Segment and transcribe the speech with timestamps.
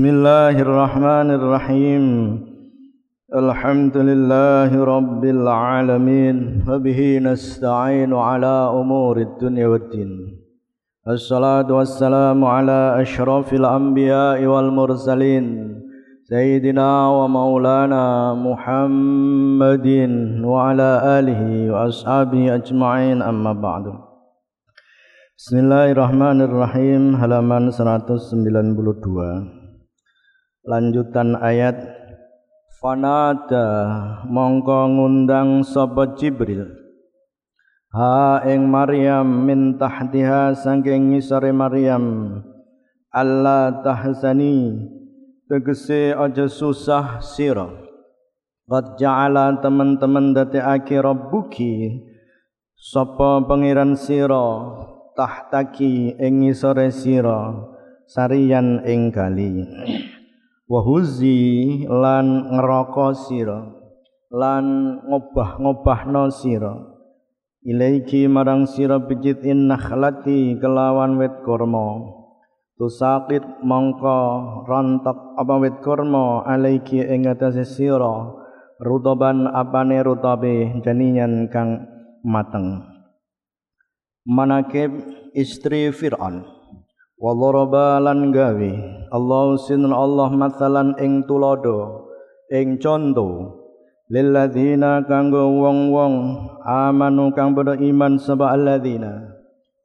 [0.00, 2.04] بسم الله الرحمن الرحيم.
[3.42, 6.36] الحمد لله رب العالمين
[6.68, 10.10] وبه نستعين على أمور الدنيا والدين.
[11.04, 15.44] الصلاة والسلام على أشرف الأنبياء والمرسلين
[16.32, 18.04] سيدنا ومولانا
[18.48, 19.88] محمد
[20.44, 21.42] وعلى آله
[21.72, 23.84] وأصحابه أجمعين أما بعد.
[25.36, 29.59] Bismillahirrahmanirrahim halaman 192
[30.60, 31.72] Lanjutan ayat.
[32.84, 33.64] Fanada
[34.28, 36.68] mongko ngundang sapa Jibril.
[37.96, 42.04] Ha ing Maryam min tahtiha saking ngisore Maryam.
[43.08, 44.84] Allah tahzani
[45.48, 47.64] tegese aja susah sira.
[48.68, 52.04] Qad ja'ala teman-teman dadekake rabbuki
[52.76, 54.76] sapa pangeran sira
[55.16, 57.64] tahtaki ing ngisore sira
[58.12, 59.64] sariyan ing kali
[60.70, 63.58] wahuzi lan ngeroko sira
[64.30, 64.66] lan
[65.10, 66.78] ngobah-ngobahno sira.
[67.66, 69.02] Ilaiki marang sira
[69.44, 72.16] in nakhlati kelawan wit kurma.
[72.78, 74.18] Tusaqit mongko
[74.64, 78.32] rontok apa wit kurma alaiki ing atase sira
[78.80, 81.84] rutaban apane rutabe janinyan kang
[82.24, 82.86] mateng.
[84.24, 84.94] Manakib
[85.34, 86.59] istri Fir'aun
[87.20, 87.36] wa
[88.00, 88.72] lan gawe.
[89.12, 92.08] Allah sinan Allah mathalan ing tulodo
[92.48, 93.60] ing conto.
[94.10, 96.14] Lilladzina kanggo wong-wong
[96.66, 99.36] amanu kang padha iman sapa alladzina.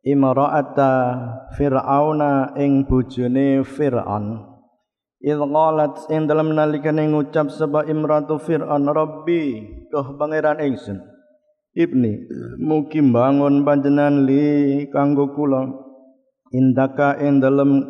[0.02, 0.94] Imra'ata
[1.54, 4.42] fir'auna ing bojone Fir'aun.
[5.22, 9.62] Idh qalat ing dalem nalikane ngucap sapa imratu Fir'aun rabbi
[9.94, 11.06] duh pangeran ingsun.
[11.78, 15.85] Ibni mugi bangun panjenengan li kanggo kula
[16.54, 17.86] indaka ing dalem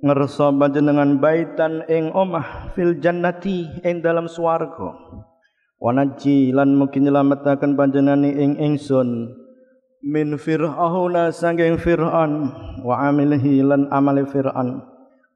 [0.00, 4.94] ngersa panjenengan baitan ing omah fil jannati ing dalam swarga.
[5.80, 9.32] Wanaji lan mugi nyelametaken panjenengan ing ingsun.
[10.00, 12.52] Min fir'auna sanging fir'an
[12.84, 14.80] wa amilihi lan amali fir'an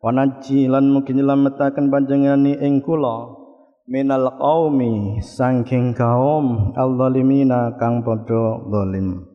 [0.04, 3.40] wanaji lan mugi nyelametaken panjenengan ing kula.
[3.84, 9.28] Minal qaumi saking kaum al-zalimina kang padha zalim.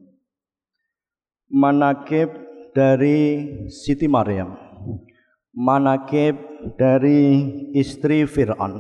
[1.54, 2.34] Manakib
[2.74, 4.70] dari Siti Maryam
[5.60, 6.38] manakib
[6.80, 7.44] dari
[7.76, 8.80] istri Fir'aun.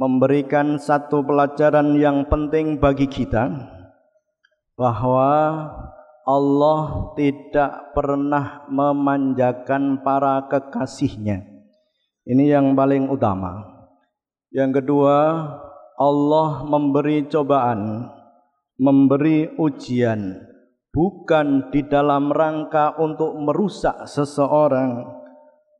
[0.00, 3.52] Memberikan satu pelajaran yang penting bagi kita
[4.72, 5.28] bahwa
[6.24, 11.44] Allah tidak pernah memanjakan para kekasihnya.
[12.24, 13.60] Ini yang paling utama.
[14.48, 15.16] Yang kedua,
[16.00, 18.08] Allah memberi cobaan,
[18.80, 20.49] memberi ujian
[20.90, 25.06] bukan di dalam rangka untuk merusak seseorang,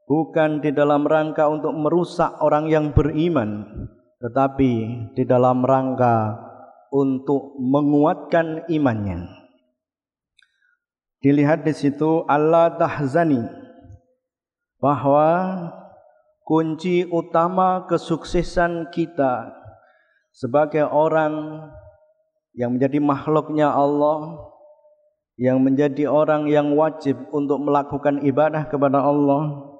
[0.06, 3.66] bukan di dalam rangka untuk merusak orang yang beriman,
[4.22, 4.72] tetapi
[5.14, 6.38] di dalam rangka
[6.94, 9.26] untuk menguatkan imannya.
[11.20, 13.44] Dilihat di situ Allah tahzani
[14.80, 15.28] bahwa
[16.48, 19.52] kunci utama kesuksesan kita
[20.32, 21.68] sebagai orang
[22.56, 24.40] yang menjadi makhluknya Allah
[25.40, 29.72] yang menjadi orang yang wajib untuk melakukan ibadah kepada Allah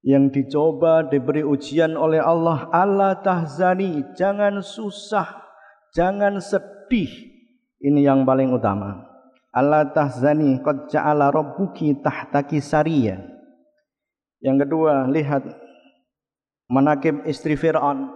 [0.00, 5.44] yang dicoba diberi ujian oleh Allah Allah tahzani jangan susah
[5.92, 7.12] jangan sedih.
[7.84, 9.04] Ini yang paling utama.
[9.52, 13.34] Allah tahzani qad ja'ala rabbuki tahtaki sariyah
[14.44, 15.46] yang kedua lihat
[16.68, 18.12] manakib istri Fir'aun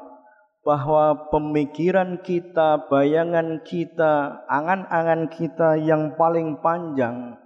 [0.69, 7.41] bahwa pemikiran kita, bayangan kita, angan-angan kita yang paling panjang,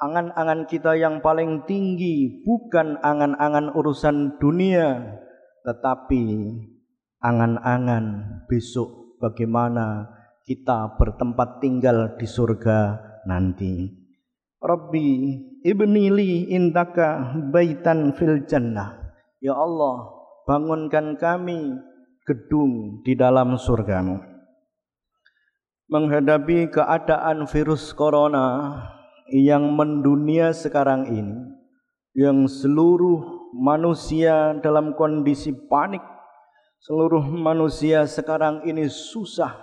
[0.00, 5.20] angan-angan kita yang paling tinggi bukan angan-angan urusan dunia,
[5.68, 6.24] tetapi
[7.20, 10.08] angan-angan besok bagaimana
[10.48, 14.00] kita bertempat tinggal di surga nanti.
[14.64, 15.08] Rabbi
[15.60, 19.12] ibnili indaka baitan fil jannah.
[19.44, 20.08] Ya Allah,
[20.48, 21.91] bangunkan kami
[22.22, 24.22] gedung di dalam surgamu.
[25.90, 28.78] Menghadapi keadaan virus corona
[29.28, 31.36] yang mendunia sekarang ini,
[32.14, 36.00] yang seluruh manusia dalam kondisi panik,
[36.86, 39.58] seluruh manusia sekarang ini susah,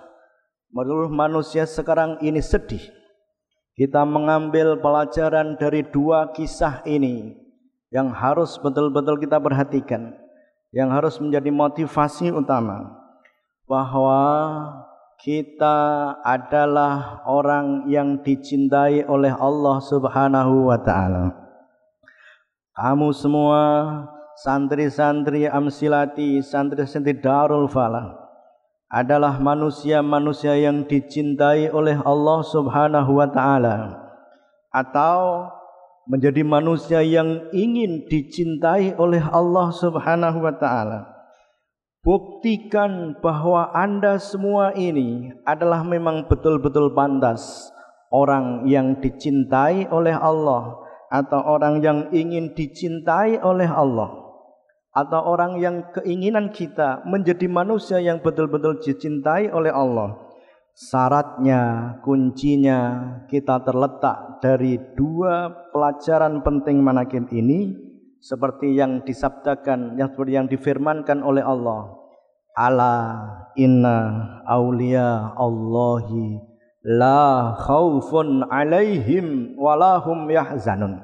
[0.68, 2.84] seluruh manusia sekarang ini sedih.
[3.72, 7.32] Kita mengambil pelajaran dari dua kisah ini
[7.88, 10.19] yang harus betul-betul kita perhatikan
[10.70, 12.94] yang harus menjadi motivasi utama
[13.66, 14.22] bahwa
[15.20, 15.78] kita
[16.24, 21.36] adalah orang yang dicintai oleh Allah Subhanahu wa taala.
[22.72, 23.62] Kamu semua
[24.40, 28.16] santri-santri amsilati, santri-santri Darul Falah
[28.90, 34.00] adalah manusia-manusia yang dicintai oleh Allah Subhanahu wa taala
[34.72, 35.46] atau
[36.08, 41.00] menjadi manusia yang ingin dicintai oleh Allah Subhanahu wa taala.
[42.00, 47.68] Buktikan bahwa Anda semua ini adalah memang betul-betul pantas
[48.08, 50.80] orang yang dicintai oleh Allah
[51.12, 54.20] atau orang yang ingin dicintai oleh Allah
[54.90, 60.29] atau orang yang keinginan kita menjadi manusia yang betul-betul dicintai oleh Allah.
[60.74, 62.80] Syaratnya, kuncinya
[63.28, 67.76] kita terletak dari dua pelajaran penting manakim ini
[68.20, 71.96] seperti yang disabdakan, yang seperti yang difirmankan oleh Allah.
[72.56, 72.96] Ala
[73.54, 73.98] inna
[74.44, 76.40] aulia Allahi
[76.84, 81.00] la khaufun alaihim walahum yahzanun.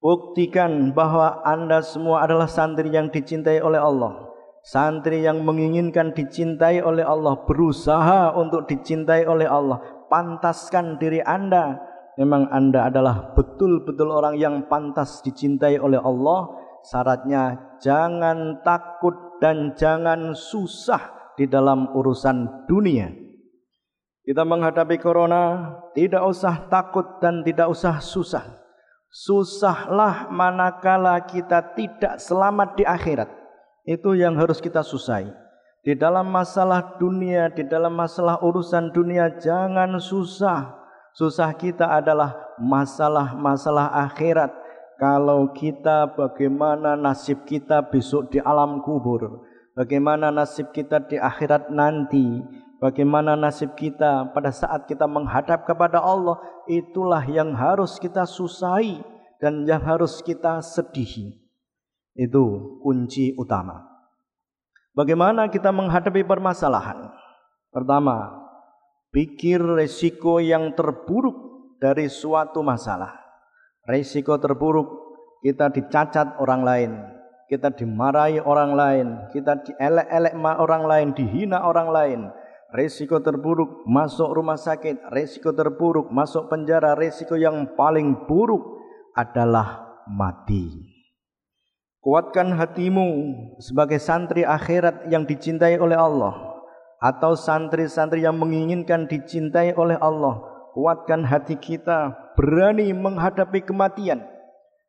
[0.00, 4.29] Buktikan bahwa Anda semua adalah santri yang dicintai oleh Allah.
[4.60, 9.80] Santri yang menginginkan dicintai oleh Allah, berusaha untuk dicintai oleh Allah.
[10.12, 11.80] Pantaskan diri Anda.
[12.20, 16.52] Memang Anda adalah betul-betul orang yang pantas dicintai oleh Allah.
[16.84, 23.08] Syaratnya jangan takut dan jangan susah di dalam urusan dunia.
[24.20, 28.60] Kita menghadapi corona, tidak usah takut dan tidak usah susah
[29.10, 33.26] Susahlah manakala kita tidak selamat di akhirat.
[33.90, 35.26] Itu yang harus kita susai.
[35.82, 40.78] Di dalam masalah dunia, di dalam masalah urusan dunia jangan susah.
[41.10, 44.54] Susah kita adalah masalah-masalah akhirat.
[44.94, 49.42] Kalau kita bagaimana nasib kita besok di alam kubur.
[49.74, 52.46] Bagaimana nasib kita di akhirat nanti.
[52.78, 56.38] Bagaimana nasib kita pada saat kita menghadap kepada Allah
[56.70, 59.02] itulah yang harus kita susai
[59.42, 61.39] dan yang harus kita sedihi.
[62.14, 63.86] Itu kunci utama.
[64.94, 67.10] Bagaimana kita menghadapi permasalahan?
[67.70, 68.34] Pertama,
[69.14, 71.36] pikir resiko yang terburuk
[71.78, 73.14] dari suatu masalah.
[73.86, 74.90] Resiko terburuk
[75.40, 76.92] kita dicacat orang lain,
[77.46, 82.20] kita dimarahi orang lain, kita dielek-elek orang lain, dihina orang lain,
[82.70, 88.78] Resiko terburuk masuk rumah sakit, resiko terburuk masuk penjara, resiko yang paling buruk
[89.18, 90.89] adalah mati.
[92.00, 93.08] Kuatkan hatimu
[93.60, 96.32] sebagai santri akhirat yang dicintai oleh Allah
[96.96, 100.40] atau santri-santri yang menginginkan dicintai oleh Allah.
[100.72, 104.24] Kuatkan hati kita berani menghadapi kematian.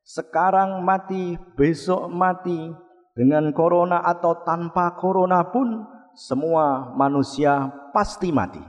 [0.07, 2.71] Sekarang mati, besok mati
[3.11, 5.83] dengan corona atau tanpa corona pun
[6.15, 8.63] semua manusia pasti mati.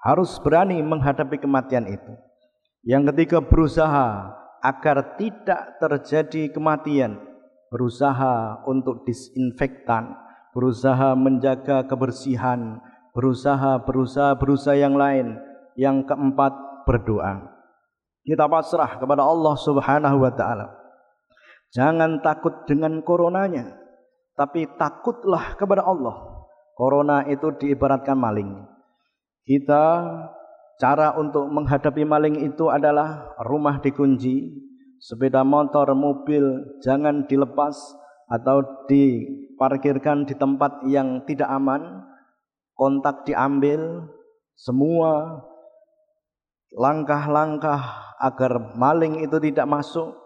[0.00, 2.12] Harus berani menghadapi kematian itu.
[2.86, 4.32] Yang ketiga berusaha
[4.62, 7.25] agar tidak terjadi kematian.
[7.76, 10.16] Berusaha untuk disinfektan,
[10.56, 12.80] berusaha menjaga kebersihan,
[13.12, 15.36] berusaha berusaha berusaha yang lain.
[15.76, 16.56] Yang keempat
[16.88, 17.52] berdoa.
[18.24, 20.72] Kita pasrah kepada Allah Subhanahu wa taala.
[21.76, 23.76] Jangan takut dengan coronanya,
[24.32, 26.36] tapi takutlah kepada Allah
[26.76, 28.52] Corona itu diibaratkan maling.
[29.48, 29.84] Kita
[30.76, 34.52] cara untuk menghadapi maling itu adalah rumah dikunci,
[35.00, 37.76] sepeda motor, mobil jangan dilepas
[38.26, 42.02] atau diparkirkan di tempat yang tidak aman,
[42.74, 44.10] kontak diambil,
[44.56, 45.44] semua
[46.74, 50.16] langkah-langkah agar maling itu tidak masuk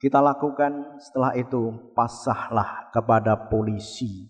[0.00, 1.00] kita lakukan.
[1.00, 4.28] Setelah itu pasahlah kepada polisi.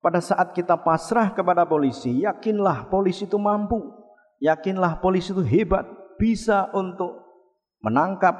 [0.00, 3.84] Pada saat kita pasrah kepada polisi, yakinlah polisi itu mampu,
[4.40, 5.84] yakinlah polisi itu hebat,
[6.16, 7.20] bisa untuk
[7.84, 8.32] menangkap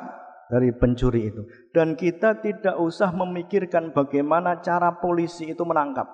[0.50, 1.46] dari pencuri itu.
[1.70, 6.10] Dan kita tidak usah memikirkan bagaimana cara polisi itu menangkap.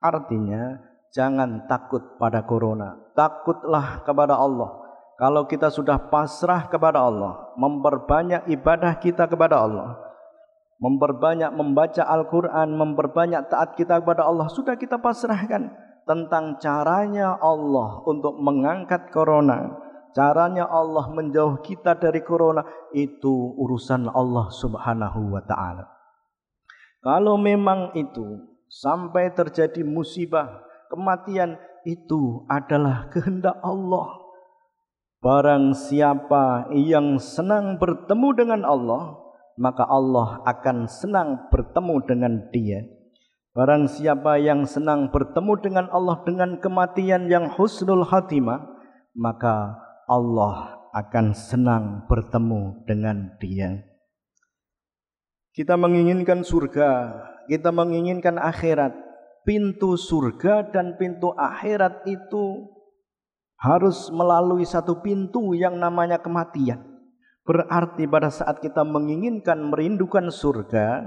[0.00, 0.80] Artinya,
[1.12, 4.84] jangan takut pada corona, takutlah kepada Allah.
[5.16, 9.96] Kalau kita sudah pasrah kepada Allah, memperbanyak ibadah kita kepada Allah,
[10.76, 15.72] memperbanyak membaca Al-Quran, memperbanyak taat kita kepada Allah, sudah kita pasrahkan
[16.04, 19.72] tentang caranya Allah untuk mengangkat corona,
[20.14, 22.62] caranya Allah menjauh kita dari corona,
[22.94, 25.84] itu urusan Allah subhanahu wa ta'ala.
[27.02, 31.54] Kalau memang itu sampai terjadi musibah, kematian,
[31.86, 34.26] itu adalah kehendak Allah.
[35.22, 39.16] Barang siapa yang senang bertemu dengan Allah,
[39.56, 42.84] maka Allah akan senang bertemu dengan dia.
[43.56, 48.68] Barang siapa yang senang bertemu dengan Allah dengan kematian yang husnul khatimah,
[49.16, 53.82] maka Allah akan senang bertemu dengan dia.
[55.50, 56.90] Kita menginginkan surga,
[57.50, 58.94] kita menginginkan akhirat.
[59.46, 62.66] Pintu surga dan pintu akhirat itu
[63.62, 66.82] harus melalui satu pintu yang namanya kematian.
[67.46, 70.98] Berarti pada saat kita menginginkan merindukan surga,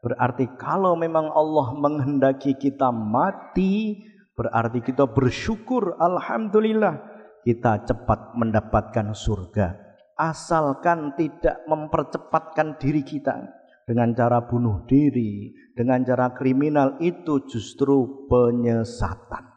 [0.00, 4.00] berarti kalau memang Allah menghendaki kita mati,
[4.32, 7.11] berarti kita bersyukur alhamdulillah
[7.42, 9.74] kita cepat mendapatkan surga.
[10.18, 19.50] Asalkan tidak mempercepatkan diri kita dengan cara bunuh diri, dengan cara kriminal itu justru penyesatan.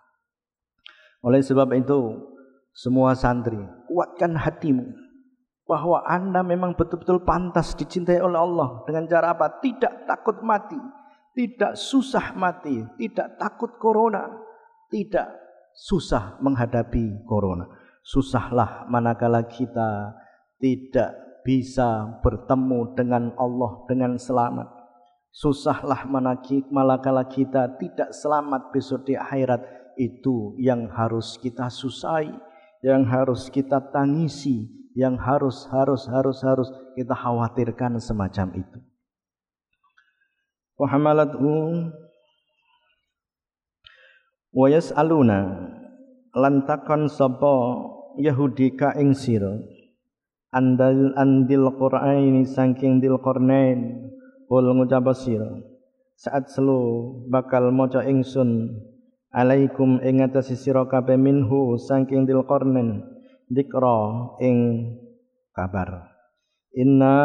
[1.21, 2.01] Oleh sebab itu,
[2.73, 3.57] semua santri,
[3.89, 5.05] kuatkan hatimu
[5.65, 9.61] bahwa Anda memang betul-betul pantas dicintai oleh Allah dengan cara apa?
[9.61, 10.77] Tidak takut mati,
[11.33, 14.29] tidak susah mati, tidak takut corona,
[14.93, 15.44] tidak
[15.75, 17.67] susah menghadapi corona.
[18.01, 20.15] Susahlah manakala kita
[20.57, 24.71] tidak bisa bertemu dengan Allah dengan selamat.
[25.35, 26.07] Susahlah
[26.71, 29.61] manakala kita tidak selamat besok di akhirat
[29.99, 32.31] itu yang harus kita susai,
[32.79, 38.79] yang harus kita tangisi, yang harus harus harus harus kita khawatirkan semacam itu.
[40.79, 41.51] Wahamalathu
[44.55, 45.67] wa yas'aluna
[46.31, 47.55] lantakan sapa
[48.15, 49.59] Yahudi ka ing sira
[50.55, 54.07] andal andil Qur'aini saking dil Qur'ain
[54.47, 55.51] ul ngucap sira
[56.15, 58.79] saat selu bakal maca ingsun
[59.35, 63.03] alaikum ing atase sira kabeh minhu saking dil Qur'ain
[63.51, 64.57] dikra ing
[65.51, 66.15] kabar.
[66.75, 67.15] Inna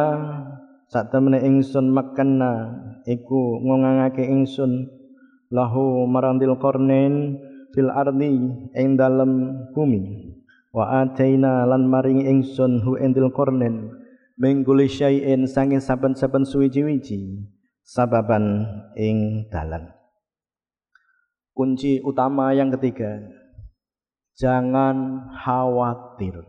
[0.90, 2.74] sak temene ingsun makanna
[3.06, 4.99] iku ngongangake ingsun
[5.50, 7.36] lahu marandil Qur'ain
[7.74, 8.30] fil ardi
[8.74, 10.34] ing dalem bumi.
[10.70, 13.90] Wa ataina lan maring ingsun hu endil kornen
[14.38, 17.42] mengguli syai'in sanging saben-saben suwiji-wiji
[17.82, 19.90] sababan ing dalan.
[21.50, 23.20] Kunci utama yang ketiga
[24.38, 26.40] jangan khawatir.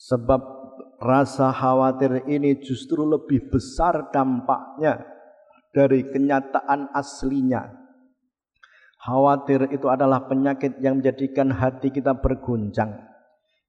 [0.00, 0.40] Sebab
[0.96, 5.04] rasa khawatir ini justru lebih besar dampaknya
[5.70, 7.80] dari kenyataan aslinya
[9.00, 13.00] Khawatir itu adalah penyakit yang menjadikan hati kita berguncang.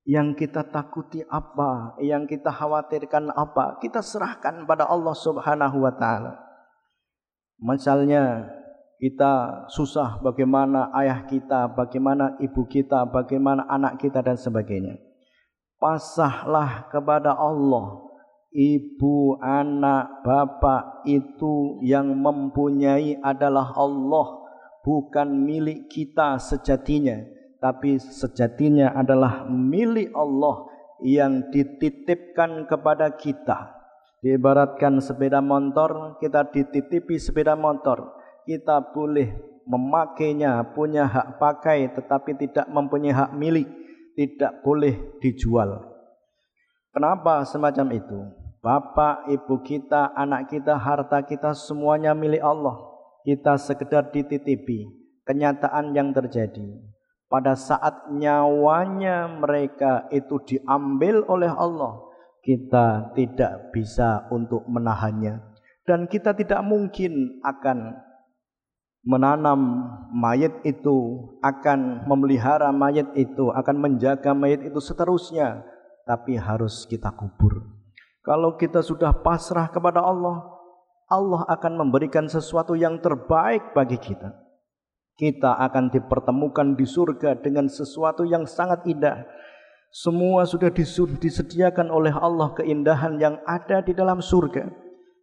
[0.03, 1.95] Yang kita takuti apa?
[2.03, 3.79] Yang kita khawatirkan apa?
[3.79, 6.35] Kita serahkan pada Allah Subhanahu wa taala.
[7.63, 8.51] Misalnya
[8.99, 14.99] kita susah bagaimana ayah kita, bagaimana ibu kita, bagaimana anak kita dan sebagainya.
[15.79, 18.03] Pasahlah kepada Allah.
[18.51, 24.43] Ibu, anak, bapak itu yang mempunyai adalah Allah
[24.83, 27.15] bukan milik kita sejatinya,
[27.63, 30.67] tapi sejatinya adalah milik Allah
[30.99, 33.71] yang dititipkan kepada kita.
[34.19, 38.19] Diibaratkan sepeda motor, kita dititipi sepeda motor.
[38.43, 39.31] Kita boleh
[39.63, 43.69] memakainya, punya hak pakai tetapi tidak mempunyai hak milik,
[44.19, 45.87] tidak boleh dijual.
[46.91, 48.40] Kenapa semacam itu?
[48.61, 52.77] Bapak, ibu kita, anak kita, harta kita semuanya milik Allah.
[53.25, 54.85] Kita sekedar dititipi
[55.25, 56.77] kenyataan yang terjadi.
[57.25, 62.05] Pada saat nyawanya mereka itu diambil oleh Allah
[62.45, 65.41] kita tidak bisa untuk menahannya.
[65.85, 67.97] Dan kita tidak mungkin akan
[69.01, 75.65] menanam mayat itu akan memelihara mayat itu akan menjaga mayat itu seterusnya
[76.05, 77.80] tapi harus kita kubur
[78.21, 80.61] kalau kita sudah pasrah kepada Allah
[81.11, 84.31] Allah akan memberikan sesuatu yang terbaik bagi kita.
[85.19, 89.27] Kita akan dipertemukan di surga dengan sesuatu yang sangat indah.
[89.91, 90.71] Semua sudah
[91.19, 94.71] disediakan oleh Allah keindahan yang ada di dalam surga.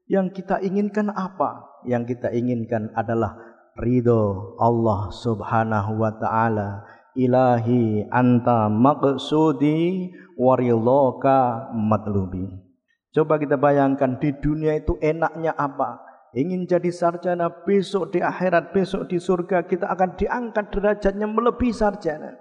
[0.05, 1.81] Yang kita inginkan apa?
[1.88, 3.33] Yang kita inginkan adalah
[3.81, 6.85] ridho Allah Subhanahu wa taala.
[7.17, 12.67] Ilahi anta maqsudi warilaka matlubi.
[13.16, 16.04] Coba kita bayangkan di dunia itu enaknya apa?
[16.36, 22.36] Ingin jadi sarjana besok di akhirat, besok di surga kita akan diangkat derajatnya melebihi sarjana.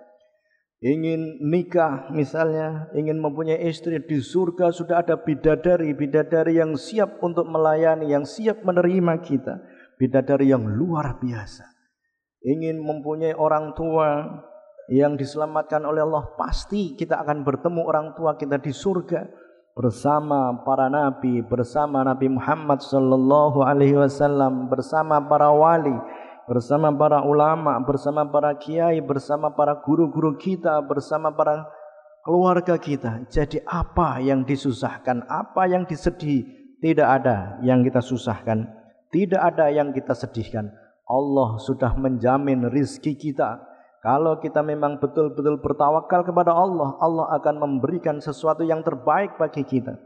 [0.77, 7.49] Ingin nikah misalnya, ingin mempunyai istri di surga sudah ada bidadari, bidadari yang siap untuk
[7.49, 9.57] melayani, yang siap menerima kita.
[9.97, 11.65] Bidadari yang luar biasa.
[12.45, 14.21] Ingin mempunyai orang tua
[14.93, 19.46] yang diselamatkan oleh Allah, pasti kita akan bertemu orang tua kita di surga
[19.77, 25.93] bersama para nabi, bersama Nabi Muhammad sallallahu alaihi wasallam, bersama para wali,
[26.49, 31.69] bersama para ulama, bersama para kiai, bersama para guru-guru kita, bersama para
[32.25, 33.29] keluarga kita.
[33.29, 38.65] Jadi apa yang disusahkan, apa yang disedih, tidak ada yang kita susahkan,
[39.13, 40.73] tidak ada yang kita sedihkan.
[41.05, 43.61] Allah sudah menjamin rizki kita.
[44.07, 49.99] Kalau kita memang betul-betul bertawakal kepada Allah, Allah akan memberikan sesuatu yang terbaik bagi kita.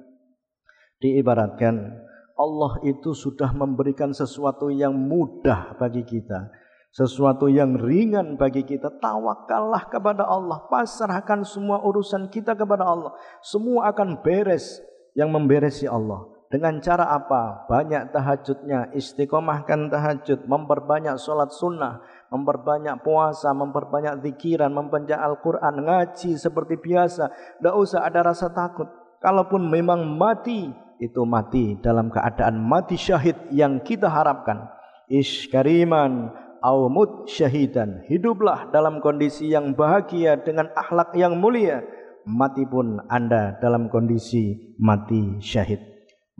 [0.98, 2.02] Diibaratkan,
[2.34, 6.50] Allah itu sudah memberikan sesuatu yang mudah bagi kita
[6.92, 8.92] sesuatu yang ringan bagi kita.
[9.00, 13.16] Tawakallah kepada Allah, pasrahkan semua urusan kita kepada Allah.
[13.40, 14.84] Semua akan beres
[15.16, 16.28] yang memberesi Allah.
[16.52, 17.64] Dengan cara apa?
[17.72, 26.76] Banyak tahajudnya, istiqomahkan tahajud, memperbanyak sholat sunnah, memperbanyak puasa, memperbanyak zikiran, membaca Al-Quran, ngaji seperti
[26.76, 27.32] biasa.
[27.32, 28.92] Tidak usah ada rasa takut.
[29.24, 30.68] Kalaupun memang mati,
[31.00, 34.68] itu mati dalam keadaan mati syahid yang kita harapkan.
[35.08, 38.04] Ish kariman aumut syahidan.
[38.12, 41.80] Hiduplah dalam kondisi yang bahagia dengan akhlak yang mulia.
[42.28, 45.91] Mati pun anda dalam kondisi mati syahid.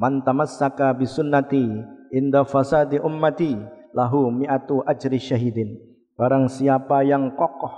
[0.02, 1.70] Man tamassaka bisunnati
[2.10, 3.54] inda fasadi ummati
[3.94, 5.78] lahu mi'atu ajri syahidin.
[6.18, 7.70] Barang siapa yang kokoh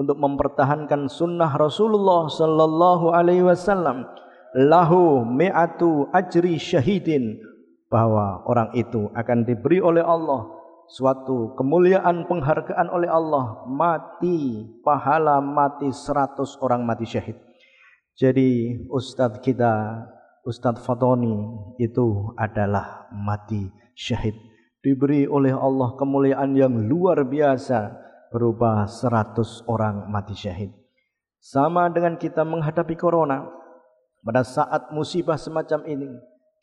[0.00, 4.08] untuk mempertahankan sunnah Rasulullah sallallahu alaihi wasallam
[4.56, 7.44] lahu mi'atu ajri syahidin
[7.92, 10.48] bahwa orang itu akan diberi oleh Allah
[10.88, 17.36] suatu kemuliaan penghargaan oleh Allah mati pahala mati seratus orang mati syahid
[18.14, 20.02] jadi ustadz kita
[20.46, 21.34] Ustadz Fatoni
[21.82, 23.66] itu adalah mati
[23.98, 24.38] syahid
[24.78, 27.90] diberi oleh Allah kemuliaan yang luar biasa
[28.30, 30.70] berupa seratus orang mati syahid
[31.42, 33.50] sama dengan kita menghadapi corona
[34.22, 36.10] pada saat musibah semacam ini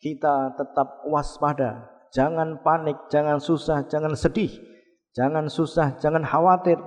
[0.00, 4.54] kita tetap waspada Jangan panik, jangan susah, jangan sedih,
[5.18, 6.78] jangan susah, jangan khawatir.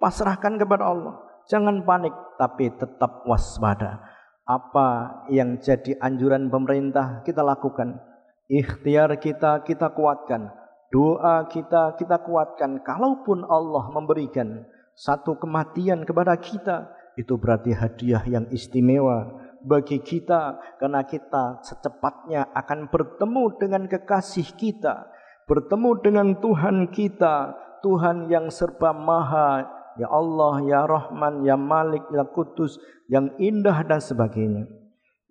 [0.00, 1.14] Pasrahkan kepada Allah.
[1.44, 4.00] Jangan panik, tapi tetap waspada.
[4.42, 8.02] Apa yang jadi anjuran pemerintah kita lakukan.
[8.50, 10.50] Ikhtiar kita kita kuatkan.
[10.90, 12.82] Doa kita kita kuatkan.
[12.82, 21.06] Kalaupun Allah memberikan satu kematian kepada kita, itu berarti hadiah yang istimewa bagi kita karena
[21.06, 25.06] kita secepatnya akan bertemu dengan kekasih kita,
[25.46, 32.24] bertemu dengan Tuhan kita, Tuhan yang serba maha, ya Allah, ya Rahman, ya Malik, ya
[32.28, 32.78] Kudus,
[33.08, 34.68] yang indah dan sebagainya.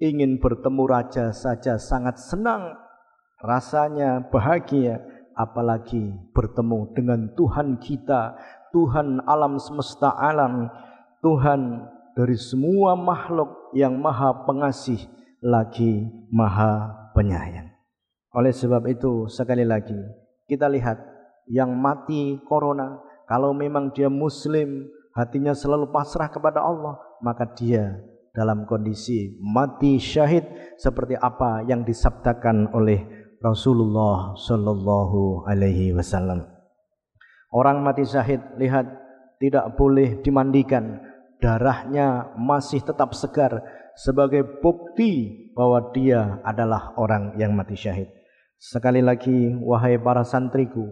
[0.02, 2.74] Ingin bertemu raja saja sangat senang,
[3.42, 5.02] rasanya bahagia,
[5.38, 8.36] apalagi bertemu dengan Tuhan kita,
[8.74, 10.70] Tuhan alam semesta alam,
[11.22, 11.86] Tuhan
[12.18, 15.00] dari semua makhluk yang maha pengasih
[15.42, 17.72] lagi maha penyayang.
[18.32, 19.98] Oleh sebab itu sekali lagi
[20.48, 21.00] kita lihat
[21.52, 23.00] yang mati corona
[23.32, 27.96] kalau memang dia muslim hatinya selalu pasrah kepada Allah maka dia
[28.36, 30.44] dalam kondisi mati syahid
[30.76, 33.08] seperti apa yang disabdakan oleh
[33.40, 36.44] Rasulullah sallallahu alaihi wasallam.
[37.56, 38.88] Orang mati syahid lihat
[39.40, 41.00] tidak boleh dimandikan
[41.42, 43.64] darahnya masih tetap segar
[43.98, 48.08] sebagai bukti bahwa dia adalah orang yang mati syahid.
[48.62, 50.86] Sekali lagi wahai para santriku,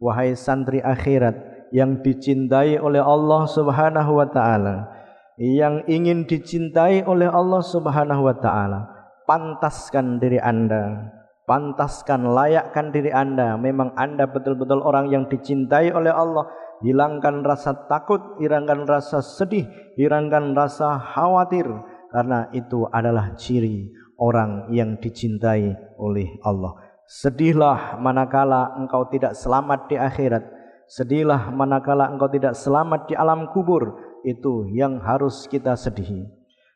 [0.00, 1.36] wahai santri akhirat
[1.70, 4.90] yang dicintai oleh Allah Subhanahu wa taala,
[5.38, 8.90] yang ingin dicintai oleh Allah Subhanahu wa taala,
[9.26, 11.10] pantaskan diri Anda,
[11.46, 13.54] pantaskan layakkan diri Anda.
[13.58, 16.46] Memang Anda betul-betul orang yang dicintai oleh Allah
[16.84, 21.68] hilangkan rasa takut, hilangkan rasa sedih, hilangkan rasa khawatir
[22.10, 26.76] karena itu adalah ciri orang yang dicintai oleh Allah.
[27.10, 30.44] Sedihlah manakala engkau tidak selamat di akhirat.
[30.90, 33.94] Sedihlah manakala engkau tidak selamat di alam kubur.
[34.26, 36.26] Itu yang harus kita sedihi.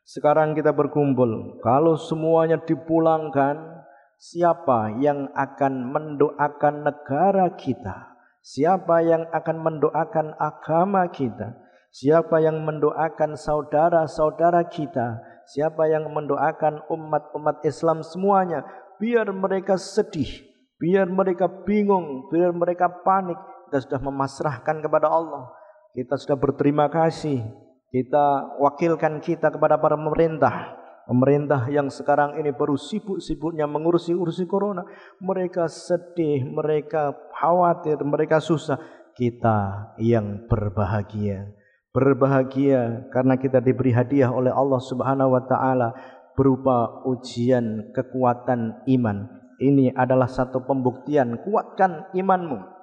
[0.06, 1.58] Sekarang kita berkumpul.
[1.58, 3.82] Kalau semuanya dipulangkan,
[4.14, 8.14] siapa yang akan mendoakan negara kita?
[8.38, 11.58] Siapa yang akan mendoakan agama kita?
[11.90, 15.24] Siapa yang mendoakan saudara-saudara kita?
[15.50, 18.62] Siapa yang mendoakan umat-umat Islam semuanya?
[19.00, 20.46] Biar mereka sedih,
[20.78, 23.53] biar mereka bingung, biar mereka panik.
[23.74, 25.50] Kita sudah memasrahkan kepada Allah.
[25.98, 27.42] Kita sudah berterima kasih.
[27.90, 34.88] Kita wakilkan kita kepada para pemerintah Pemerintah yang sekarang ini baru sibuk-sibuknya mengurusi-urusi corona.
[35.20, 38.80] Mereka sedih, mereka khawatir, mereka susah.
[39.12, 41.52] Kita yang berbahagia.
[41.92, 45.94] Berbahagia karena kita diberi hadiah oleh Allah Subhanahu wa taala
[46.34, 49.28] berupa ujian kekuatan iman.
[49.60, 52.73] Ini adalah satu pembuktian kuatkan imanmu.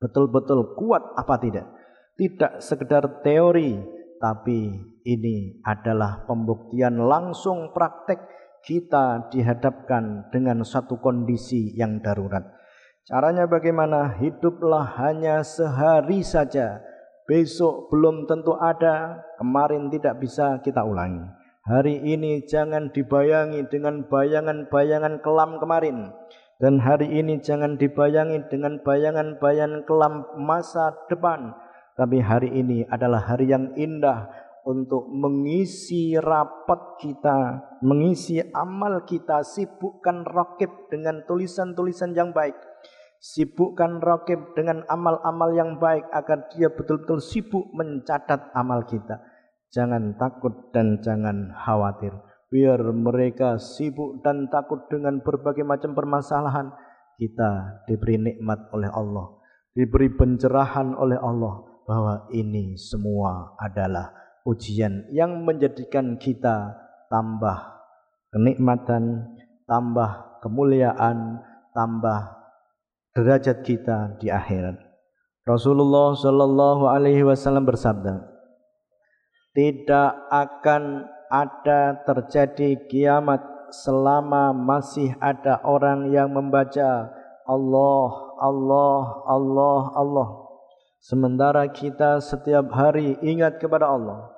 [0.00, 1.68] Betul-betul kuat apa tidak?
[2.16, 3.76] Tidak sekedar teori,
[4.16, 8.20] tapi ini adalah pembuktian langsung praktek
[8.64, 12.44] kita dihadapkan dengan satu kondisi yang darurat.
[13.08, 14.16] Caranya bagaimana?
[14.20, 16.80] Hiduplah hanya sehari saja.
[17.24, 21.24] Besok belum tentu ada, kemarin tidak bisa kita ulangi.
[21.64, 26.10] Hari ini jangan dibayangi dengan bayangan-bayangan kelam kemarin.
[26.60, 31.56] Dan hari ini jangan dibayangi dengan bayangan-bayangan kelam masa depan.
[31.96, 34.28] Tapi hari ini adalah hari yang indah
[34.68, 42.60] untuk mengisi rapat kita, mengisi amal kita, sibukkan rakib dengan tulisan-tulisan yang baik.
[43.24, 49.16] Sibukkan rakib dengan amal-amal yang baik agar dia betul-betul sibuk mencatat amal kita.
[49.72, 52.29] Jangan takut dan jangan khawatir.
[52.50, 56.74] Biar mereka sibuk dan takut dengan berbagai macam permasalahan.
[57.14, 59.38] Kita diberi nikmat oleh Allah.
[59.70, 61.62] Diberi pencerahan oleh Allah.
[61.86, 64.10] Bahwa ini semua adalah
[64.46, 66.74] ujian yang menjadikan kita
[67.10, 67.58] tambah
[68.30, 69.26] kenikmatan,
[69.66, 71.42] tambah kemuliaan,
[71.74, 72.34] tambah
[73.14, 74.78] derajat kita di akhirat.
[75.44, 78.22] Rasulullah Shallallahu Alaihi Wasallam bersabda,
[79.50, 83.38] tidak akan ada terjadi kiamat
[83.70, 87.14] selama masih ada orang yang membaca
[87.46, 88.10] Allah,
[88.42, 90.28] Allah, Allah, Allah.
[91.00, 94.28] Sementara kita setiap hari ingat kepada Allah.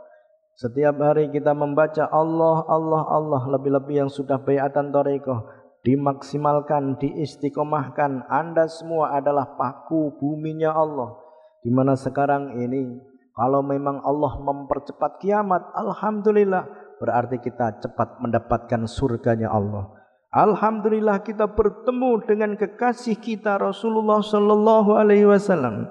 [0.55, 3.43] Setiap hari kita membaca Allah, Allah, Allah.
[3.57, 5.49] Lebih-lebih yang sudah bayatan tarekoh.
[5.83, 8.31] Dimaksimalkan, diistiqomahkan.
[8.31, 11.19] Anda semua adalah paku buminya Allah.
[11.65, 13.01] Di mana sekarang ini,
[13.33, 16.82] kalau memang Allah mempercepat kiamat, Alhamdulillah.
[17.03, 19.91] Berarti kita cepat mendapatkan surganya Allah.
[20.31, 25.91] Alhamdulillah kita bertemu dengan kekasih kita Rasulullah sallallahu alaihi wasallam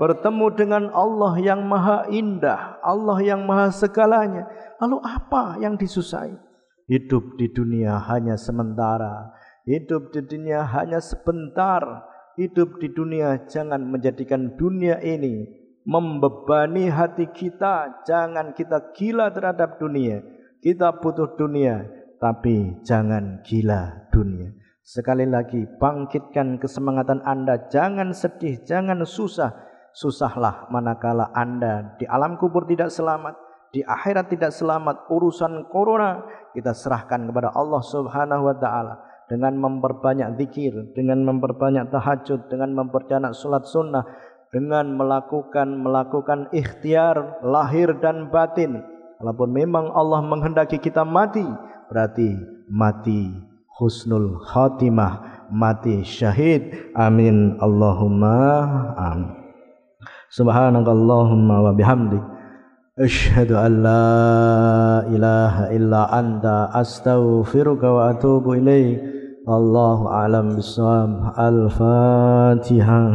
[0.00, 4.48] bertemu dengan Allah yang maha indah, Allah yang maha segalanya.
[4.80, 6.32] Lalu apa yang disusahi?
[6.90, 9.30] Hidup di dunia hanya sementara,
[9.68, 12.08] hidup di dunia hanya sebentar.
[12.40, 15.44] Hidup di dunia jangan menjadikan dunia ini
[15.84, 18.00] membebani hati kita.
[18.08, 20.24] Jangan kita gila terhadap dunia.
[20.60, 21.88] Kita butuh dunia,
[22.20, 24.52] tapi jangan gila dunia.
[24.84, 27.68] Sekali lagi, bangkitkan kesemangatan Anda.
[27.72, 33.34] Jangan sedih, jangan susah susahlah manakala Anda di alam kubur tidak selamat,
[33.74, 36.22] di akhirat tidak selamat, urusan corona
[36.54, 38.94] kita serahkan kepada Allah Subhanahu wa taala
[39.30, 44.02] dengan memperbanyak zikir, dengan memperbanyak tahajud, dengan memperbanyak salat sunnah,
[44.50, 48.82] dengan melakukan melakukan ikhtiar lahir dan batin.
[49.20, 51.44] Walaupun memang Allah menghendaki kita mati,
[51.92, 52.40] berarti
[52.72, 53.28] mati
[53.76, 56.92] husnul khatimah, mati syahid.
[56.96, 57.60] Amin.
[57.60, 58.40] Allahumma
[58.96, 59.36] amin.
[60.32, 62.24] Subhanakallahumma wa bihamdik.
[62.96, 69.00] Ashhadu an la ilaha illa anta astaghfiruka wa atubu ilaik
[69.48, 73.08] Allahu a'lam bissawab Al-Fatihah